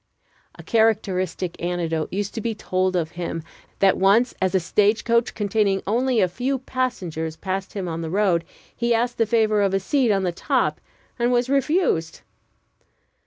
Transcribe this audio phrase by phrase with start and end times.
[0.55, 3.43] A characteristic anecdote used to be told of him:
[3.77, 8.09] that once, as a stage coach containing, only a few passengers passed him on the
[8.09, 8.43] road,
[8.75, 10.81] he asked the favor of a seat on the top,
[11.19, 12.21] and was refused.